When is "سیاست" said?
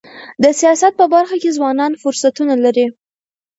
0.59-0.93